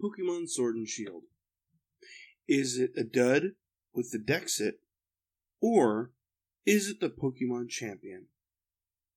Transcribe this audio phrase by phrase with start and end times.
[0.00, 1.24] Pokemon Sword and Shield.
[2.46, 3.54] Is it a dud
[3.92, 4.74] with the Dexit,
[5.60, 6.12] or
[6.64, 8.26] is it the Pokemon Champion?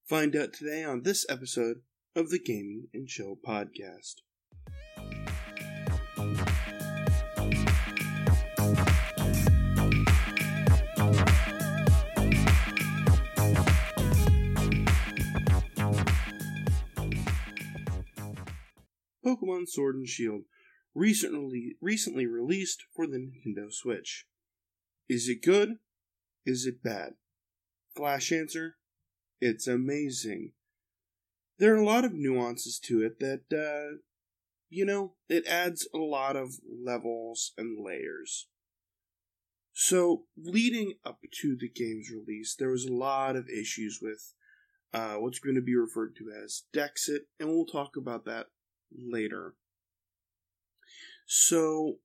[0.08, 1.82] Find out today on this episode
[2.16, 4.22] of the Gaming and Chill podcast.
[19.24, 20.42] Pokemon Sword and Shield
[20.94, 24.26] recently recently released for the Nintendo Switch.
[25.08, 25.78] Is it good?
[26.44, 27.14] Is it bad?
[27.96, 28.76] Flash answer:
[29.40, 30.52] It's amazing.
[31.58, 33.98] There are a lot of nuances to it that uh,
[34.72, 38.48] you know, it adds a lot of levels and layers.
[39.74, 44.32] So, leading up to the game's release, there was a lot of issues with
[44.94, 48.46] uh, what's going to be referred to as Dexit, and we'll talk about that
[48.90, 49.54] later.
[51.26, 51.96] So,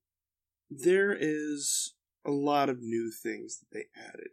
[0.70, 4.28] there is a lot of new things that they added.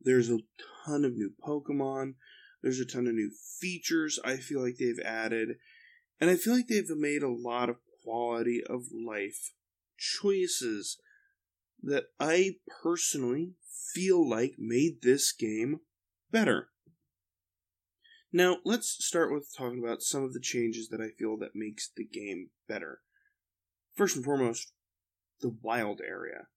[0.00, 0.40] There's a
[0.84, 2.14] ton of new Pokemon.
[2.62, 5.56] There's a ton of new features I feel like they've added.
[6.20, 9.52] And I feel like they've made a lot of quality of life
[9.98, 10.98] choices
[11.82, 13.52] that I personally
[13.94, 15.80] feel like made this game
[16.30, 16.68] better.
[18.32, 21.90] Now, let's start with talking about some of the changes that I feel that makes
[21.94, 23.00] the game better.
[23.94, 24.72] First and foremost,
[25.40, 26.48] the wild area.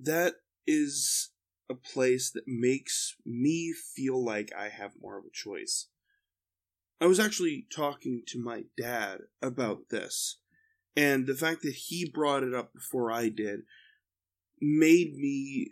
[0.00, 0.34] That
[0.66, 1.30] is
[1.70, 5.88] a place that makes me feel like I have more of a choice.
[7.00, 10.38] I was actually talking to my dad about this,
[10.96, 13.60] and the fact that he brought it up before I did
[14.60, 15.68] made me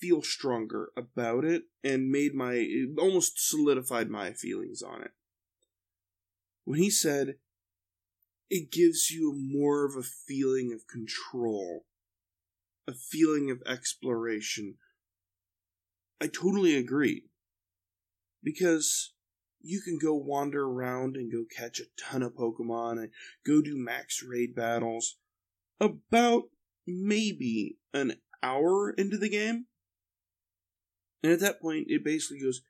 [0.00, 2.66] feel stronger about it and made my
[2.98, 5.10] almost solidified my feelings on it.
[6.64, 7.36] When he said
[8.50, 11.84] it gives you more of a feeling of control,
[12.86, 14.76] a feeling of exploration,
[16.20, 17.24] I totally agree.
[18.42, 19.14] Because
[19.60, 23.10] you can go wander around and go catch a ton of Pokemon and
[23.46, 25.16] go do max raid battles
[25.80, 26.44] about
[26.86, 29.66] maybe an hour into the game.
[31.22, 32.60] And at that point, it basically goes,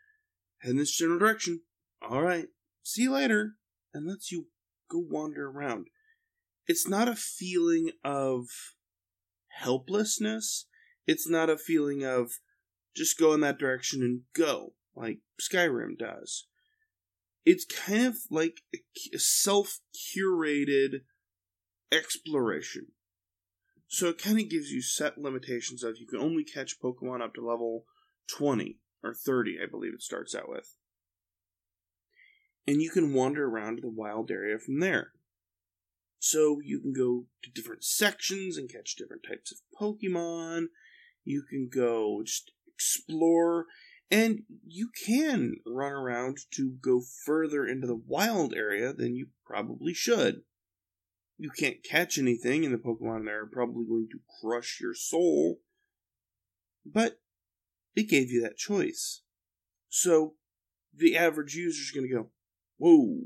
[0.58, 1.62] head in this general direction.
[2.00, 2.46] All right,
[2.84, 3.54] see you later.
[3.92, 4.46] And lets you
[4.94, 5.88] go wander around.
[6.66, 8.46] It's not a feeling of
[9.48, 10.66] helplessness.
[11.06, 12.32] It's not a feeling of
[12.96, 16.46] just go in that direction and go, like Skyrim does.
[17.44, 18.60] It's kind of like
[19.12, 21.02] a self curated
[21.92, 22.86] exploration.
[23.88, 27.34] So it kind of gives you set limitations of you can only catch Pokemon up
[27.34, 27.84] to level
[28.28, 30.74] 20 or 30, I believe it starts out with.
[32.66, 35.12] And you can wander around the wild area from there.
[36.18, 40.66] So you can go to different sections and catch different types of Pokemon.
[41.24, 43.66] You can go just explore,
[44.10, 49.92] and you can run around to go further into the wild area than you probably
[49.92, 50.42] should.
[51.36, 55.60] You can't catch anything, and the Pokemon there are probably going to crush your soul.
[56.86, 57.20] But
[57.94, 59.22] it gave you that choice.
[59.88, 60.34] So
[60.94, 62.30] the average user is going to go,
[62.78, 63.20] Whoa,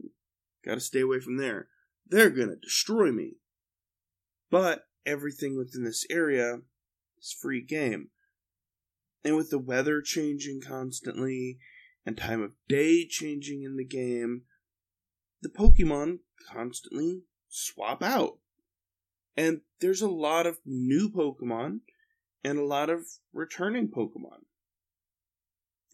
[0.65, 1.69] gotta stay away from there.
[2.07, 3.37] They're gonna destroy me.
[4.51, 6.61] But everything within this area
[7.19, 8.11] is free game.
[9.25, 11.59] And with the weather changing constantly
[12.07, 14.43] and time of day changing in the game,
[15.43, 16.21] the Pokemon
[16.51, 18.39] constantly swap out.
[19.37, 21.81] And there's a lot of new Pokemon
[22.43, 24.45] and a lot of returning Pokemon.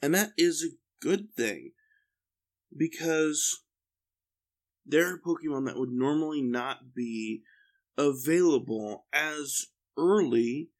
[0.03, 1.72] And that is a good thing
[2.77, 3.62] because
[4.87, 7.43] there are Pokemon that would normally not be
[7.97, 10.71] available as early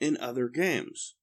[0.00, 1.14] in other games.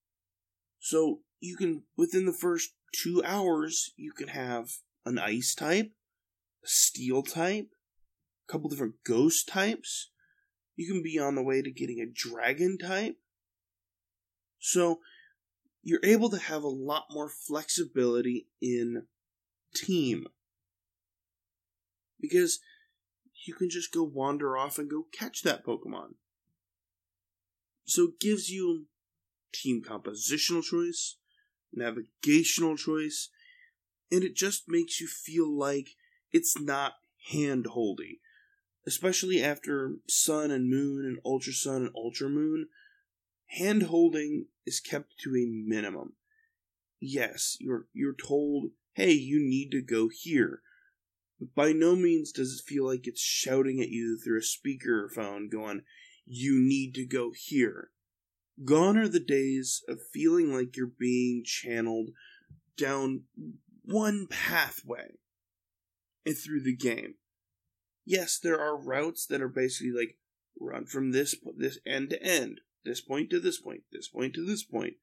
[0.79, 4.69] So you can, within the first two hours, you can have
[5.05, 5.91] an ice type,
[6.63, 7.69] a steel type,
[8.47, 10.11] a couple different ghost types.
[10.75, 13.17] You can be on the way to getting a dragon type.
[14.59, 14.99] So
[15.81, 19.03] you're able to have a lot more flexibility in
[19.73, 20.27] team.
[22.19, 22.59] Because
[23.45, 26.15] you can just go wander off and go catch that Pokemon.
[27.85, 28.85] So it gives you
[29.53, 31.17] team compositional choice,
[31.73, 33.29] navigational choice,
[34.11, 35.89] and it just makes you feel like
[36.31, 36.93] it's not
[37.31, 38.19] hand holdy.
[38.85, 42.67] Especially after Sun and Moon and Ultra Sun and Ultra Moon,
[43.47, 46.13] hand holding is kept to a minimum.
[47.05, 50.61] Yes, you're you're told hey, you need to go here.
[51.37, 55.51] but by no means does it feel like it's shouting at you through a speakerphone
[55.51, 55.81] going,
[56.25, 57.89] you need to go here.
[58.63, 62.11] Gone are the days of feeling like you're being channeled
[62.77, 63.23] down
[63.83, 65.15] one pathway
[66.25, 67.15] and through the game.
[68.05, 70.17] Yes, there are routes that are basically like
[70.57, 74.45] run from this this end to end, this point to this point, this point to
[74.45, 74.93] this point.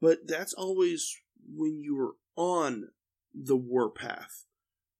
[0.00, 2.88] But that's always when you're on
[3.34, 4.44] the warpath,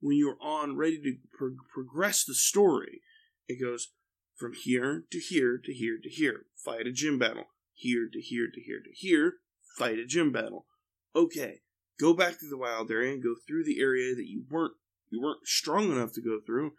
[0.00, 3.02] when you're on ready to pro- progress the story.
[3.46, 3.92] It goes
[4.36, 7.46] from here to here to here to here, fight a gym battle.
[7.74, 9.34] Here to here to here to here,
[9.76, 10.66] fight a gym battle.
[11.14, 11.60] Okay,
[11.98, 14.74] go back to the wild area and go through the area that you weren't
[15.10, 16.72] you weren't strong enough to go through,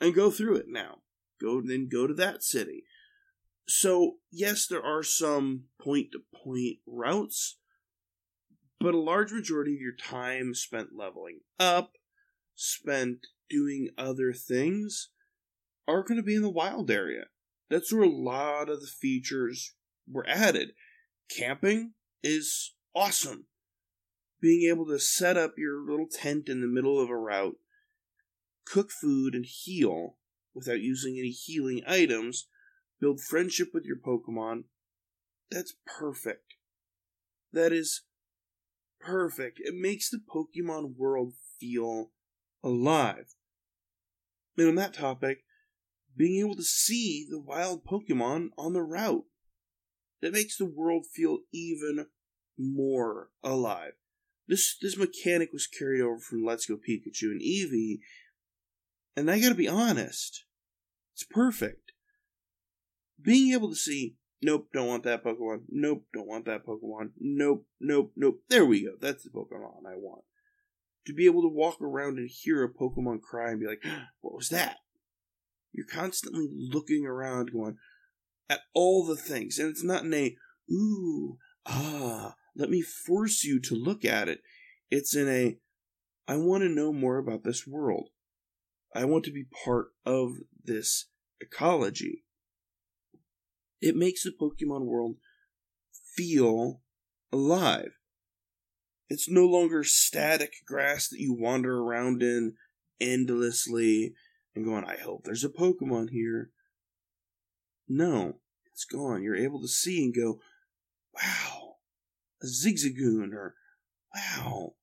[0.00, 0.98] and go through it now.
[1.40, 2.84] Go then go to that city.
[3.66, 7.58] So yes, there are some point to point routes,
[8.78, 11.92] but a large majority of your time spent leveling up,
[12.54, 15.10] spent doing other things,
[15.88, 17.24] are going to be in the wild area.
[17.70, 19.74] That's where a lot of the features
[20.06, 20.72] were added.
[21.34, 23.46] Camping is awesome.
[24.40, 27.56] Being able to set up your little tent in the middle of a route,
[28.66, 30.16] cook food, and heal
[30.54, 32.48] without using any healing items,
[33.04, 34.64] build friendship with your Pokemon.
[35.50, 36.54] That's perfect.
[37.52, 38.04] That is
[38.98, 39.60] perfect.
[39.62, 42.12] It makes the Pokemon world feel
[42.62, 43.34] alive.
[44.56, 45.44] And on that topic,
[46.16, 49.26] being able to see the wild Pokemon on the route.
[50.22, 52.06] That makes the world feel even
[52.56, 53.92] more alive.
[54.48, 57.98] This this mechanic was carried over from Let's Go Pikachu and Eevee,
[59.14, 60.44] and I gotta be honest,
[61.12, 61.83] it's perfect.
[63.20, 67.66] Being able to see, nope, don't want that Pokemon, nope, don't want that Pokemon, nope,
[67.80, 70.24] nope, nope, there we go, that's the Pokemon I want.
[71.06, 73.84] To be able to walk around and hear a Pokemon cry and be like,
[74.20, 74.78] what was that?
[75.72, 77.76] You're constantly looking around, going
[78.48, 80.36] at all the things, and it's not in a
[80.72, 82.34] ooh ah.
[82.56, 84.40] Let me force you to look at it.
[84.90, 85.58] It's in a
[86.26, 88.10] I want to know more about this world.
[88.94, 91.06] I want to be part of this
[91.40, 92.24] ecology.
[93.84, 95.16] It makes the Pokemon world
[96.16, 96.80] feel
[97.30, 97.90] alive.
[99.10, 102.54] It's no longer static grass that you wander around in
[102.98, 104.14] endlessly
[104.56, 106.48] and going, I hope there's a Pokemon here.
[107.86, 108.38] No,
[108.72, 109.22] it's gone.
[109.22, 110.40] You're able to see and go,
[111.14, 111.74] wow,
[112.42, 113.54] a Zigzagoon, or
[114.14, 114.76] wow,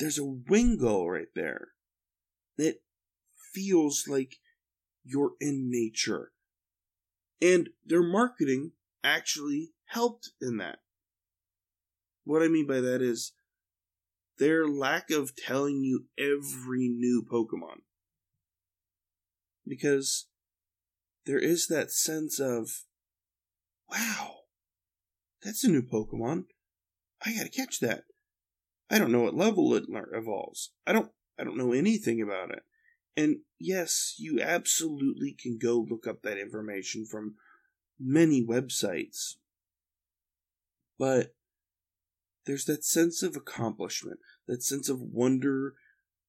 [0.00, 1.68] there's a Wingull right there.
[2.58, 2.82] It
[3.54, 4.40] feels like
[5.04, 6.32] you're in nature.
[7.42, 8.72] And their marketing
[9.02, 10.78] actually helped in that.
[12.24, 13.32] What I mean by that is
[14.38, 17.82] their lack of telling you every new Pokemon
[19.66, 20.26] because
[21.26, 22.84] there is that sense of,
[23.90, 24.30] wow,
[25.42, 26.44] that's a new Pokemon.
[27.24, 28.04] I gotta catch that.
[28.90, 30.72] I don't know what level it evolves.
[30.86, 31.10] I don't.
[31.38, 32.62] I don't know anything about it.
[33.20, 37.34] And yes, you absolutely can go look up that information from
[37.98, 39.34] many websites.
[40.98, 41.34] But
[42.46, 45.74] there's that sense of accomplishment, that sense of wonder,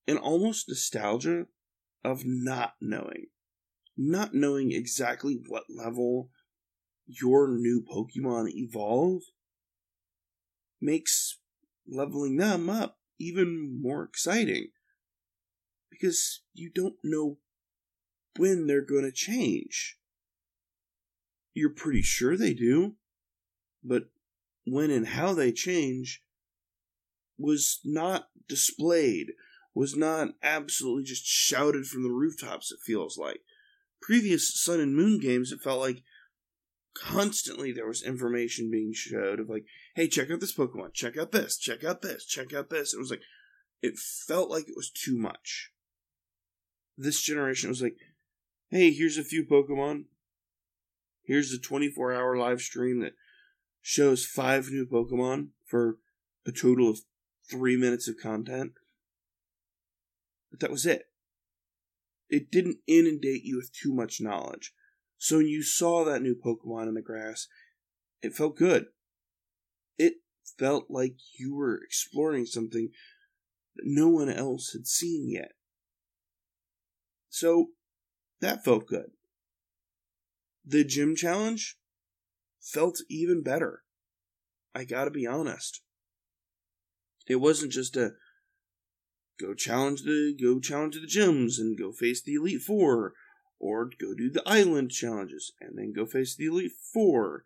[0.06, 1.46] and almost nostalgia
[2.04, 3.28] of not knowing.
[3.96, 6.30] Not knowing exactly what level
[7.06, 9.22] your new Pokemon evolve
[10.82, 11.40] makes
[11.88, 14.72] leveling them up even more exciting.
[16.02, 17.38] Because you don't know
[18.36, 20.00] when they're going to change.
[21.54, 22.96] You're pretty sure they do,
[23.84, 24.06] but
[24.66, 26.24] when and how they change
[27.38, 29.34] was not displayed
[29.76, 33.42] was not absolutely just shouted from the rooftops, it feels like.
[34.02, 36.02] Previous Sun and Moon games, it felt like
[36.96, 39.66] constantly there was information being showed of like,
[39.96, 42.92] hey, check out this Pokemon, check out this, check out this, check out this.
[42.92, 43.22] It was like,
[43.84, 45.72] it felt like it was too much.
[46.98, 47.98] This generation was like,
[48.70, 50.06] hey, here's a few Pokemon.
[51.24, 53.14] Here's a 24 hour live stream that
[53.82, 55.98] shows five new Pokemon for
[56.46, 57.02] a total of
[57.50, 58.74] three minutes of content.
[60.50, 61.08] But that was it.
[62.30, 64.74] It didn't inundate you with too much knowledge.
[65.18, 67.48] So when you saw that new Pokemon in the grass,
[68.22, 68.86] it felt good.
[69.98, 70.16] It
[70.58, 72.90] felt like you were exploring something
[73.76, 75.54] that no one else had seen yet.
[77.32, 77.70] So
[78.42, 79.12] that felt good.
[80.64, 81.78] The gym challenge
[82.60, 83.84] felt even better.
[84.76, 85.82] I gotta be honest.
[87.28, 88.12] It wasn't just a
[89.40, 93.14] go challenge the go challenge the gyms and go face the Elite Four,
[93.60, 97.46] or go do the island challenges and then go face the Elite Four.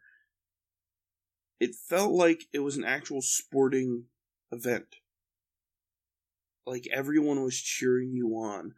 [1.59, 4.05] It felt like it was an actual sporting
[4.51, 4.95] event.
[6.65, 8.73] Like everyone was cheering you on.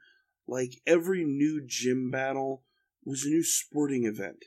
[0.47, 2.63] Like every new gym battle
[3.03, 4.45] was a new sporting event.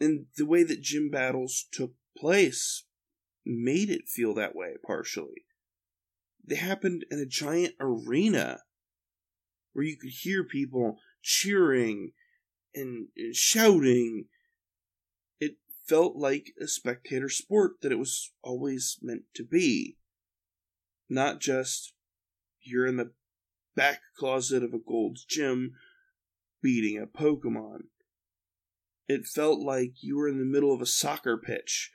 [0.00, 2.84] And the way that gym battles took place
[3.46, 5.46] made it feel that way partially.
[6.46, 8.60] They happened in a giant arena
[9.72, 12.12] where you could hear people cheering
[12.74, 14.26] and, shouting.
[15.40, 15.56] It
[15.86, 19.96] felt like a spectator sport that it was always meant to be.
[21.08, 21.94] Not just
[22.60, 23.12] you're in the
[23.74, 25.74] back closet of a Gold's Gym
[26.62, 27.84] beating a Pokemon.
[29.06, 31.90] It felt like you were in the middle of a soccer pitch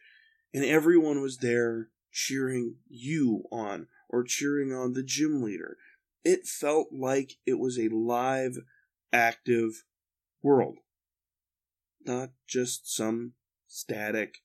[0.53, 5.77] and everyone was there cheering you on or cheering on the gym leader.
[6.23, 8.57] It felt like it was a live,
[9.13, 9.83] active
[10.41, 10.77] world,
[12.05, 13.33] not just some
[13.67, 14.39] static,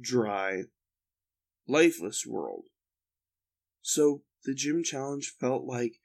[0.00, 0.64] dry,
[1.68, 2.64] lifeless world.
[3.82, 5.98] So the gym challenge felt like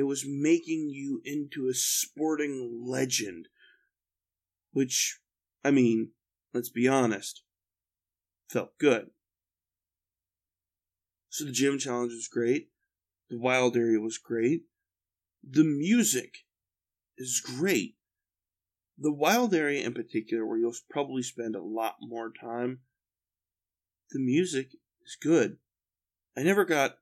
[0.00, 3.48] it was making you into a sporting legend.
[4.72, 5.20] Which,
[5.62, 6.12] I mean,
[6.54, 7.42] let's be honest,
[8.48, 9.10] felt good.
[11.28, 12.70] So the gym challenge was great.
[13.28, 14.62] The wild area was great.
[15.48, 16.38] The music
[17.18, 17.96] is great.
[18.98, 22.80] The wild area in particular, where you'll probably spend a lot more time,
[24.10, 24.70] the music
[25.04, 25.58] is good.
[26.36, 26.96] I never got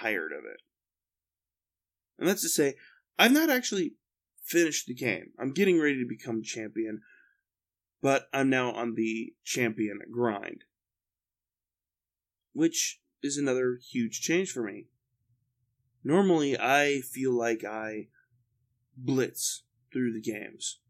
[0.00, 0.60] tired of it.
[2.20, 2.74] And that's to say,
[3.18, 3.94] I've not actually
[4.44, 5.30] finished the game.
[5.40, 7.00] I'm getting ready to become champion,
[8.02, 10.64] but I'm now on the champion grind.
[12.52, 14.86] Which is another huge change for me.
[16.04, 18.08] Normally, I feel like I
[18.96, 19.62] blitz
[19.92, 20.80] through the games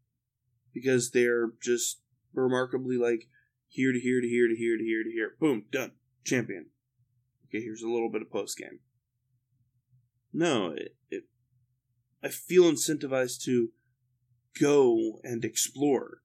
[0.73, 2.01] because they're just
[2.33, 3.27] remarkably like
[3.67, 5.35] here to here to here to here to here to here.
[5.39, 5.91] Boom, done.
[6.25, 6.67] Champion.
[7.47, 8.79] Okay, here's a little bit of post game.
[10.33, 10.95] No, it,
[12.23, 13.69] I feel incentivized to
[14.59, 16.21] go and explore.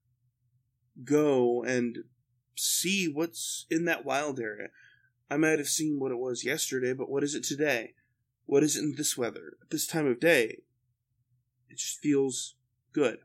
[1.03, 1.99] Go and
[2.55, 4.69] see what's in that wild area.
[5.29, 7.93] I might have seen what it was yesterday, but what is it today?
[8.45, 10.61] What is it in this weather, at this time of day?
[11.69, 12.55] It just feels
[12.93, 13.19] good.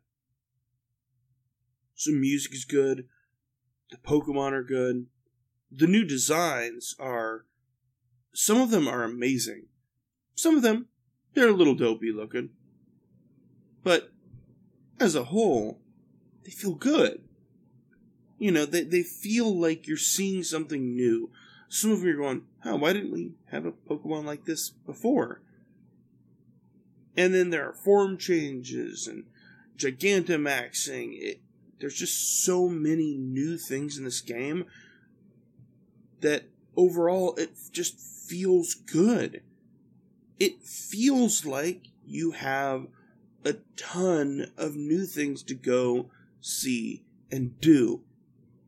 [1.95, 3.07] So music is good.
[3.91, 5.07] The Pokemon are good.
[5.71, 7.47] The new designs are.
[8.35, 9.67] Some of them are amazing.
[10.35, 10.89] Some of them,
[11.35, 12.51] they're a little dopey looking.
[13.83, 14.13] But
[15.01, 15.81] as a whole,
[16.45, 17.23] they feel good.
[18.39, 21.31] You know, they, they feel like you're seeing something new
[21.73, 22.77] some of you are going, "Huh?
[22.77, 25.41] Why didn't we have a Pokemon like this before?"
[27.17, 29.25] And then there are form changes and
[29.79, 31.19] Gigantamaxing.
[31.19, 31.41] It,
[31.81, 34.67] there's just so many new things in this game
[36.21, 36.45] that
[36.77, 39.43] overall it just feels good.
[40.39, 42.87] It feels like you have
[43.45, 48.03] a ton of new things to go see and do.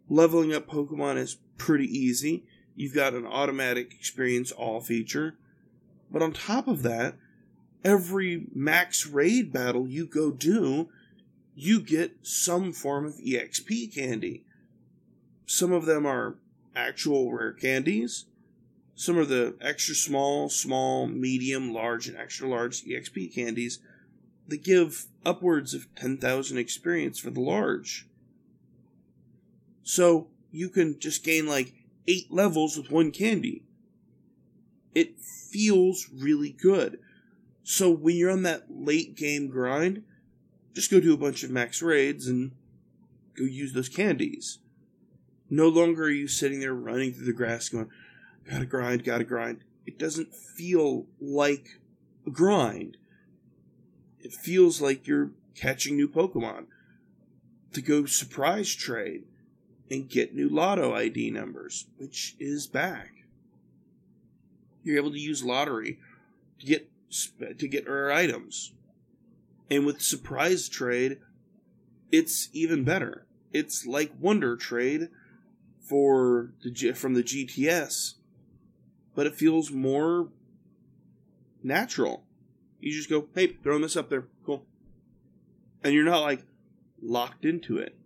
[0.09, 2.45] Leveling up Pokemon is pretty easy.
[2.75, 5.37] You've got an automatic experience all feature.
[6.11, 7.15] But on top of that,
[7.85, 10.89] every max raid battle you go do,
[11.55, 14.45] you get some form of EXP candy.
[15.47, 16.37] Some of them are
[16.75, 18.27] actual rare candies.
[18.97, 23.81] Some are the extra small, small, medium, large, and extra large EXP candies
[24.49, 28.07] that give upwards of 10,000 experience for the large.
[29.83, 31.73] So you can just gain like
[32.07, 33.63] eight levels with one candy.
[34.95, 36.99] It feels really good.
[37.63, 40.03] So when you're on that late game grind,
[40.75, 42.53] just go do a bunch of max raids and
[43.37, 44.59] go use those candies.
[45.49, 47.89] No longer are you sitting there running through the grass going,
[48.49, 49.61] gotta grind, gotta grind.
[49.87, 51.81] It doesn't feel like
[52.27, 52.97] a grind.
[54.25, 56.67] It feels like you're catching new Pokemon.
[57.75, 59.25] To go surprise trade
[59.91, 63.13] and get new lotto ID numbers, which is back.
[64.83, 65.99] You're able to use lottery
[66.61, 66.89] to get
[67.59, 68.73] to get rare items.
[69.71, 71.19] And with surprise trade,
[72.11, 73.27] it's even better.
[73.53, 75.09] It's like Wonder Trade
[75.81, 78.15] for the from the GTS,
[79.15, 80.29] but it feels more
[81.63, 82.25] natural.
[82.85, 84.67] You just go, "Hey, throwing this up there, cool,"
[85.83, 86.45] and you're not like
[87.01, 87.97] locked into it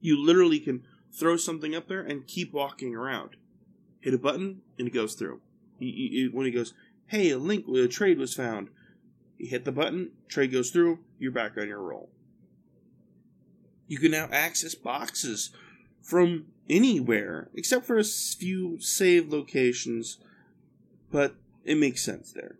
[0.00, 3.36] you literally can throw something up there and keep walking around.
[4.00, 5.40] Hit a button and it goes through.
[5.78, 6.74] when he goes,
[7.06, 8.68] hey, a link, a trade was found.
[9.38, 12.10] You hit the button, trade goes through, you're back on your roll.
[13.88, 15.50] You can now access boxes
[16.02, 20.18] from anywhere, except for a few save locations,
[21.10, 22.56] but it makes sense there.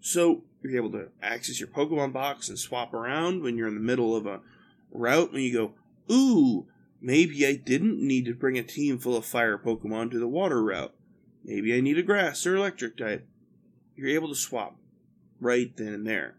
[0.00, 3.80] So, you're able to access your Pokemon box and swap around when you're in the
[3.80, 4.40] middle of a
[4.92, 6.66] route when you go, ooh,
[7.00, 10.62] maybe I didn't need to bring a team full of fire Pokemon to the water
[10.62, 10.94] route.
[11.44, 13.26] Maybe I need a grass or electric type.
[13.96, 14.76] You're able to swap
[15.40, 16.36] right then and there.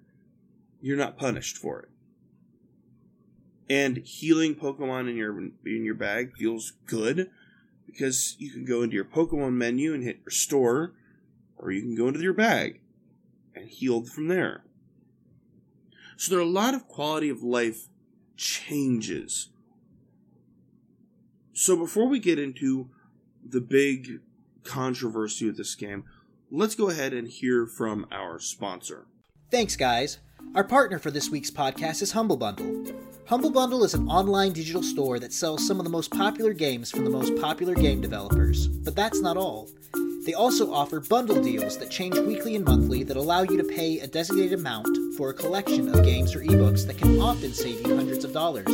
[0.82, 1.90] You're not punished for it.
[3.70, 7.30] And healing Pokemon in your in your bag feels good
[7.86, 10.94] because you can go into your Pokemon menu and hit restore,
[11.58, 12.82] or you can go into your bag
[13.56, 14.64] and healed from there.
[16.18, 17.88] So there are a lot of quality of life
[18.38, 19.50] changes.
[21.54, 22.90] So before we get into
[23.44, 24.20] the big
[24.64, 26.06] controversy of this game,
[26.52, 29.08] let's go ahead and hear from our sponsor.
[29.50, 30.20] Thanks, guys.
[30.56, 32.94] Our partner for this week's podcast is Humble Bundle.
[33.28, 36.92] Humble Bundle is an online digital store that sells some of the most popular games
[36.92, 38.68] from the most popular game developers.
[38.68, 39.70] But that's not all.
[40.24, 44.00] They also offer bundle deals that change weekly and monthly that allow you to pay
[44.00, 44.88] a designated amount
[45.18, 48.68] for a collection of games or ebooks that can often save you hundreds of dollars.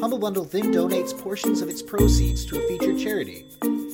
[0.00, 3.44] Humble Bundle then donates portions of its proceeds to a featured charity.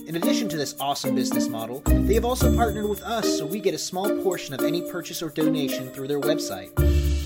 [0.07, 3.59] In addition to this awesome business model, they have also partnered with us so we
[3.59, 6.71] get a small portion of any purchase or donation through their website.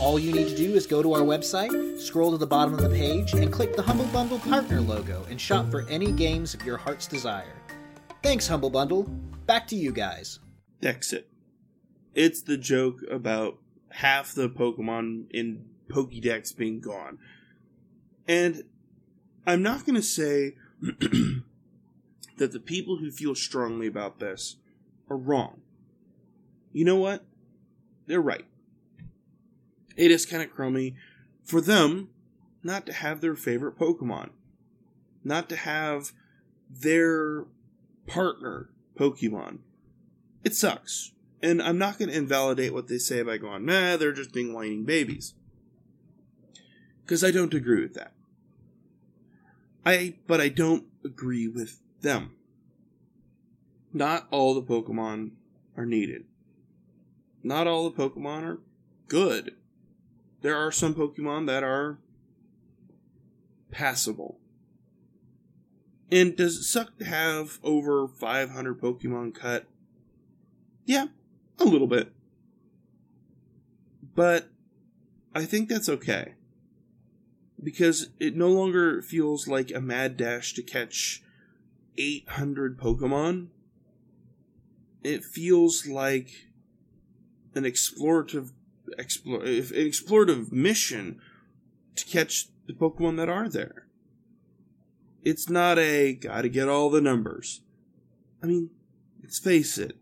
[0.00, 2.80] All you need to do is go to our website, scroll to the bottom of
[2.80, 6.64] the page, and click the Humble Bundle partner logo and shop for any games of
[6.64, 7.59] your heart's desire.
[8.22, 9.04] Thanks, Humble Bundle.
[9.46, 10.40] Back to you guys.
[10.82, 11.24] Dexit.
[12.14, 13.58] It's the joke about
[13.88, 17.18] half the Pokemon in Pokédex being gone.
[18.28, 18.64] And
[19.46, 24.56] I'm not going to say that the people who feel strongly about this
[25.08, 25.62] are wrong.
[26.72, 27.24] You know what?
[28.06, 28.44] They're right.
[29.96, 30.94] It is kind of crummy
[31.42, 32.10] for them
[32.62, 34.30] not to have their favorite Pokemon,
[35.24, 36.12] not to have
[36.68, 37.44] their
[38.10, 39.58] partner Pokemon.
[40.44, 41.12] It sucks.
[41.42, 44.52] And I'm not going to invalidate what they say by going, nah, they're just being
[44.52, 45.34] whining babies.
[47.02, 48.12] Because I don't agree with that.
[49.86, 52.32] I, but I don't agree with them.
[53.92, 55.30] Not all the Pokemon
[55.76, 56.24] are needed.
[57.42, 58.58] Not all the Pokemon are
[59.08, 59.54] good.
[60.42, 61.98] There are some Pokemon that are
[63.70, 64.38] passable.
[66.12, 69.66] And does it suck to have over 500 Pokemon cut?
[70.84, 71.06] Yeah,
[71.58, 72.12] a little bit.
[74.14, 74.48] But
[75.34, 76.34] I think that's okay.
[77.62, 81.22] Because it no longer feels like a mad dash to catch
[81.96, 83.48] 800 Pokemon,
[85.04, 86.48] it feels like
[87.54, 88.50] an explorative
[88.98, 91.20] explore, an explorative mission
[91.96, 93.86] to catch the Pokemon that are there.
[95.22, 97.62] It's not a gotta get all the numbers.
[98.42, 98.70] I mean,
[99.22, 99.96] let's face it,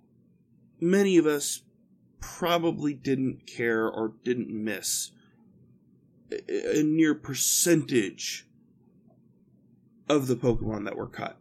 [0.81, 1.63] many of us
[2.21, 5.13] probably didn't care or didn't miss
[6.31, 8.47] a near percentage
[10.09, 11.39] of the Pokemon that were cut.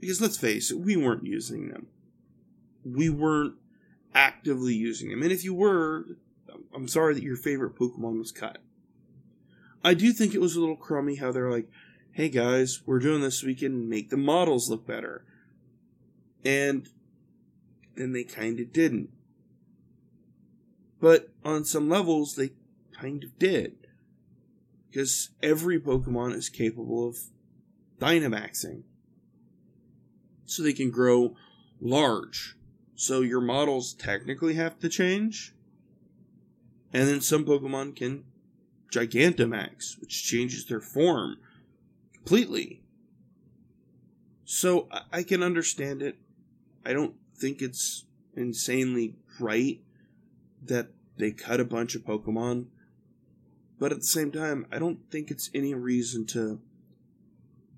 [0.00, 1.88] Because let's face it, we weren't using them.
[2.84, 3.54] We weren't
[4.14, 5.22] actively using them.
[5.22, 6.04] And if you were,
[6.74, 8.58] I'm sorry that your favorite Pokemon was cut.
[9.84, 11.68] I do think it was a little crummy how they're like,
[12.16, 15.22] hey guys, we're doing this so we can make the models look better.
[16.46, 16.88] And
[17.94, 19.10] then they kind of didn't.
[20.98, 22.52] But on some levels, they
[22.98, 23.74] kind of did.
[24.88, 27.18] Because every Pokemon is capable of
[28.00, 28.84] Dynamaxing
[30.46, 31.36] so they can grow
[31.82, 32.56] large.
[32.94, 35.54] So your models technically have to change.
[36.94, 38.24] And then some Pokemon can
[38.90, 41.36] Gigantamax, which changes their form
[42.26, 42.82] completely.
[44.44, 46.16] So I can understand it.
[46.84, 49.80] I don't think it's insanely right
[50.64, 52.66] that they cut a bunch of Pokemon.
[53.78, 56.60] But at the same time, I don't think it's any reason to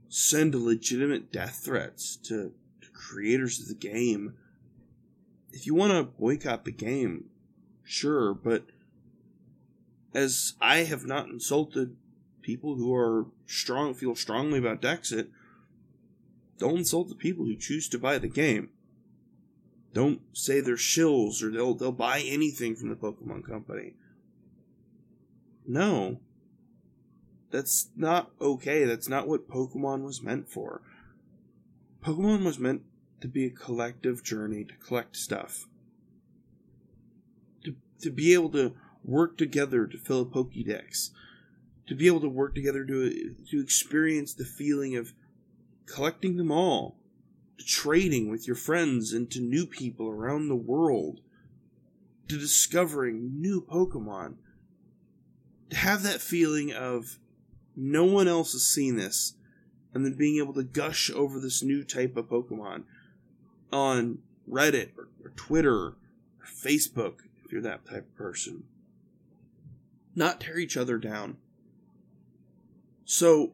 [0.09, 4.35] send legitimate death threats to, to creators of the game.
[5.53, 7.27] If you want to boycott the game,
[7.85, 8.65] sure, but
[10.15, 11.97] as I have not insulted
[12.49, 15.29] people who are strong, feel strongly about Dexit,
[16.59, 18.71] don't insult the people who choose to buy the game.
[19.93, 23.93] Don't say they're shills or they'll they'll buy anything from the Pokemon Company.
[25.67, 26.21] No,
[27.51, 28.87] that's not okay.
[28.87, 30.81] That's not what Pokemon was meant for.
[32.03, 32.81] Pokemon was meant
[33.21, 35.67] to be a collective journey to collect stuff.
[37.65, 38.73] To, to be able to
[39.05, 41.11] work together to fill a Pokédex.
[41.89, 45.13] To be able to work together to, to experience the feeling of
[45.87, 46.97] collecting them all.
[47.59, 51.21] To trading with your friends and to new people around the world.
[52.29, 54.35] To discovering new Pokemon.
[55.71, 57.19] To have that feeling of
[57.75, 59.35] no one else has seen this
[59.95, 62.85] and then being able to gush over this new type of Pokemon
[63.73, 64.19] on
[64.51, 65.97] Reddit or, or Twitter or
[66.45, 68.65] Facebook if you're that type of person.
[70.15, 71.39] Not tear each other down.
[73.11, 73.53] So,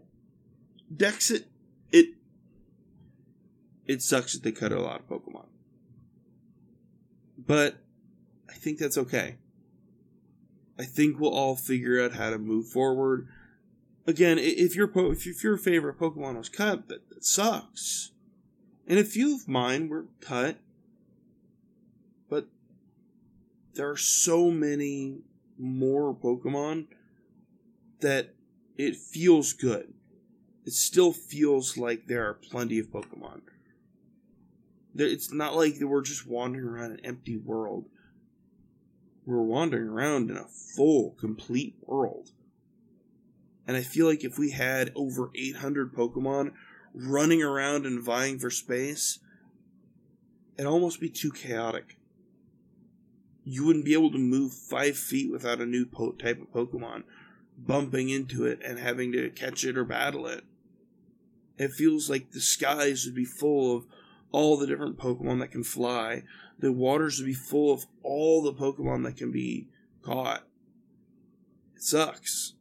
[0.92, 1.44] Dexit,
[1.92, 2.16] it
[3.86, 5.46] it sucks that they cut a lot of Pokemon,
[7.38, 7.76] but
[8.50, 9.36] I think that's okay.
[10.76, 13.28] I think we'll all figure out how to move forward.
[14.08, 18.10] Again, if your if your favorite Pokemon was cut, that, that sucks.
[18.88, 20.56] And a few of mine were cut,
[22.28, 22.48] but
[23.74, 25.18] there are so many
[25.56, 26.86] more Pokemon
[28.00, 28.33] that
[28.76, 29.92] it feels good.
[30.64, 33.42] It still feels like there are plenty of Pokemon.
[34.96, 37.86] It's not like we're just wandering around an empty world.
[39.26, 42.30] We're wandering around in a full, complete world.
[43.66, 46.52] And I feel like if we had over 800 Pokemon
[46.94, 49.18] running around and vying for space,
[50.56, 51.96] it'd almost be too chaotic.
[53.42, 57.04] You wouldn't be able to move five feet without a new po- type of Pokemon
[57.58, 60.44] bumping into it and having to catch it or battle it.
[61.56, 63.86] It feels like the skies would be full of
[64.32, 66.24] all the different Pokemon that can fly.
[66.58, 69.68] The waters would be full of all the Pokemon that can be
[70.02, 70.44] caught.
[71.76, 72.54] It sucks.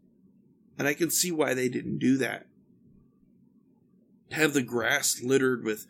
[0.77, 2.45] And I can see why they didn't do that
[4.33, 5.85] have the grass littered with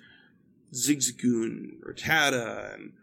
[0.73, 2.93] Zigzagoon, Rattata, and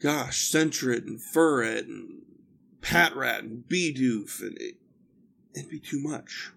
[0.00, 2.22] gosh, Sentret and Furret and
[2.80, 4.58] Patrat and Bidoof, and
[5.54, 6.52] it'd be too much.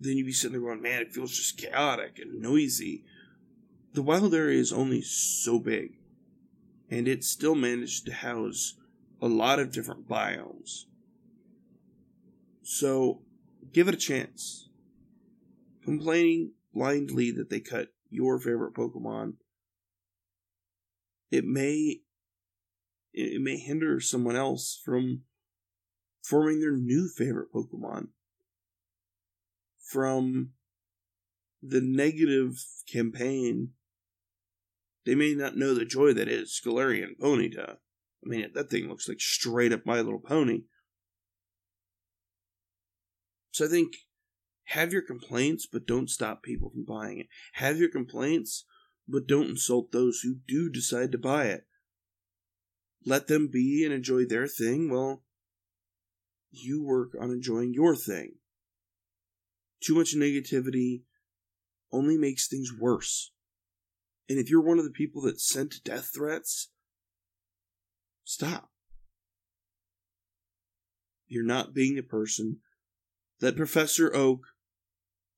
[0.00, 3.04] Then you'd be sitting there going, man, it feels just chaotic and noisy.
[3.94, 5.98] The wild area is only so big,
[6.90, 8.74] and it still managed to house
[9.22, 10.84] a lot of different biomes.
[12.62, 13.22] So,
[13.72, 14.68] give it a chance.
[15.82, 19.34] Complaining blindly that they cut your favorite Pokemon,
[21.30, 22.00] it may
[23.12, 25.22] it may hinder someone else from
[26.26, 28.08] forming their new favorite Pokemon.
[29.78, 30.50] From
[31.62, 33.70] the negative campaign,
[35.04, 37.76] they may not know the joy that is Galarian Ponyta.
[37.76, 40.62] I mean, that thing looks like straight up My Little Pony.
[43.52, 43.94] So I think
[44.64, 47.28] have your complaints, but don't stop people from buying it.
[47.52, 48.64] Have your complaints,
[49.06, 51.66] but don't insult those who do decide to buy it.
[53.04, 55.22] Let them be and enjoy their thing while
[56.58, 58.36] you work on enjoying your thing.
[59.82, 61.02] Too much negativity
[61.92, 63.32] only makes things worse.
[64.28, 66.70] And if you're one of the people that sent death threats,
[68.24, 68.70] stop.
[71.28, 72.58] You're not being the person
[73.40, 74.40] that Professor Oak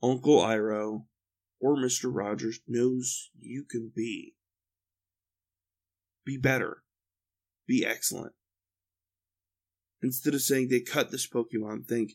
[0.02, 1.04] Uncle Iroh,
[1.61, 2.04] or Mr.
[2.14, 4.35] Rogers knows you can be.
[6.24, 6.83] Be better.
[7.66, 8.35] Be excellent.
[10.02, 12.12] Instead of saying they cut this Pokemon, think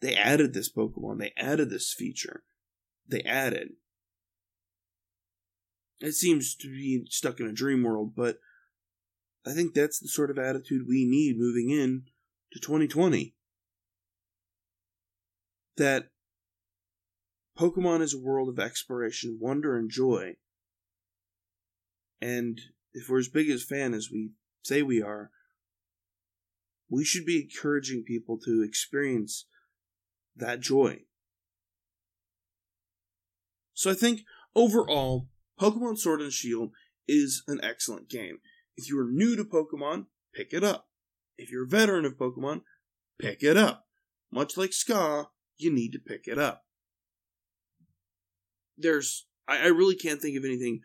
[0.00, 2.44] they added this Pokemon, they added this feature.
[3.08, 3.70] They added.
[6.00, 8.38] It seems to be stuck in a dream world, but
[9.46, 12.04] I think that's the sort of attitude we need moving in
[12.52, 13.34] to 2020.
[15.76, 16.10] That
[17.58, 20.36] Pokemon is a world of exploration, wonder, and joy.
[22.20, 22.60] And
[22.92, 24.30] if we're as big a fan as we
[24.62, 25.30] say we are,
[26.88, 29.46] we should be encouraging people to experience
[30.36, 31.00] that joy.
[33.74, 34.22] So I think
[34.54, 35.28] overall,
[35.60, 36.70] Pokemon Sword and Shield
[37.08, 38.38] is an excellent game.
[38.76, 40.88] If you are new to Pokemon, pick it up.
[41.38, 42.62] If you're a veteran of Pokemon,
[43.18, 43.86] pick it up.
[44.30, 46.66] Much like Ska, you need to pick it up
[48.76, 50.80] there's I, I really can't think of anything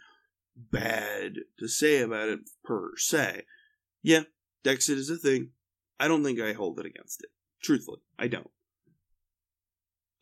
[0.56, 3.44] bad to say about it per se.
[4.02, 4.24] Yeah,
[4.64, 5.50] Dexit is a thing.
[6.02, 7.30] I don't think I hold it against it.
[7.62, 8.50] Truthfully, I don't.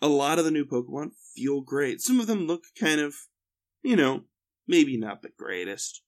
[0.02, 2.02] A lot of the new Pokemon feel great.
[2.02, 3.16] Some of them look kind of,
[3.82, 4.24] you know,
[4.68, 6.02] maybe not the greatest.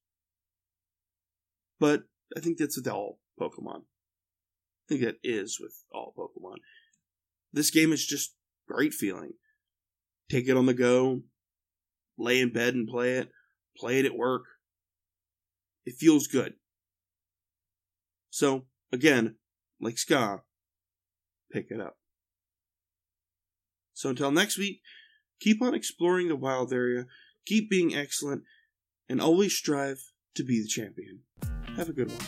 [1.80, 2.04] But
[2.36, 3.84] I think that's with all Pokemon.
[3.84, 6.58] I think that is with all Pokemon.
[7.54, 8.36] This game is just
[8.68, 9.32] great feeling.
[10.30, 11.22] Take it on the go,
[12.18, 13.30] lay in bed and play it,
[13.78, 14.44] play it at work.
[15.86, 16.56] It feels good.
[18.30, 19.36] So, again,
[19.82, 20.42] like Ska,
[21.52, 21.98] pick it up.
[23.94, 24.82] So until next week,
[25.40, 27.06] keep on exploring the wild area,
[27.46, 28.44] keep being excellent,
[29.10, 30.02] and always strive
[30.36, 31.22] to be the champion.
[31.76, 32.26] Have a good one.